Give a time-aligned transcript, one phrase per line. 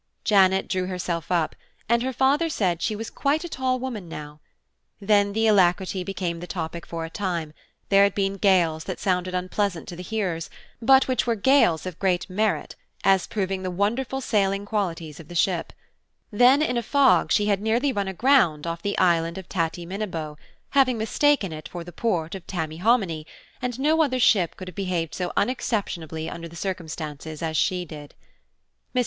[0.23, 1.55] Janet drew herself up,
[1.87, 4.39] and her father said she was quite a tall woman now.
[4.99, 7.53] Then the Alacrity became the topic for a time:
[7.89, 10.49] there had been gales that sounded unpleasant to the hearers,
[10.81, 15.35] but which were gales of great merit, as proving the wonderful sailing qualities of the
[15.35, 15.71] ship;
[16.31, 20.35] then in a fog she had nearly run aground off the island of Tattyminibo,
[20.71, 23.27] having mistaken it for the port of Tammyhominy,
[23.61, 28.15] and no other ship could have behaved so unexceptionably under the circumstances as she did.
[28.95, 28.99] Mrs.